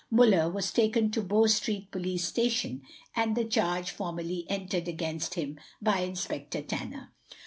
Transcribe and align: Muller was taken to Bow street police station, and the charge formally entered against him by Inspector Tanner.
Muller 0.09 0.49
was 0.49 0.71
taken 0.71 1.11
to 1.11 1.21
Bow 1.21 1.45
street 1.45 1.91
police 1.91 2.25
station, 2.25 2.81
and 3.15 3.35
the 3.37 3.45
charge 3.45 3.91
formally 3.91 4.47
entered 4.49 4.87
against 4.87 5.35
him 5.35 5.59
by 5.79 5.99
Inspector 5.99 6.59
Tanner. 6.63 7.13